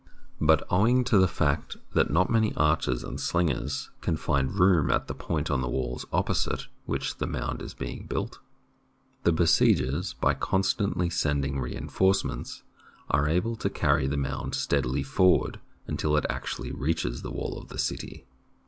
But 0.39 0.63
owing 0.71 1.03
to 1.03 1.19
the 1.19 1.27
fact 1.27 1.77
that 1.93 2.09
not 2.09 2.27
many 2.27 2.55
archers 2.55 3.03
and 3.03 3.19
slingers 3.19 3.91
can 4.01 4.17
find 4.17 4.57
room 4.59 4.89
at 4.89 5.05
the 5.05 5.13
point 5.13 5.51
on 5.51 5.61
the 5.61 5.69
walls 5.69 6.07
opposite 6.11 6.65
which 6.87 7.17
the 7.19 7.27
mound 7.27 7.61
is 7.61 7.75
being 7.75 8.07
built, 8.07 8.39
the 9.21 9.31
be 9.31 9.43
siegers, 9.45 10.15
by 10.19 10.33
constantly 10.33 11.11
sending 11.11 11.59
reinforcements, 11.59 12.63
are 13.11 13.29
able 13.29 13.55
to 13.57 13.69
carry 13.69 14.07
the 14.07 14.17
mound 14.17 14.55
steadily 14.55 15.03
forward 15.03 15.59
until 15.85 16.17
it 16.17 16.25
actually 16.27 16.71
reaches 16.71 17.21
the 17.21 17.29
wall 17.29 17.55
of 17.61 17.67
the 17.67 17.77
city. 17.77 18.25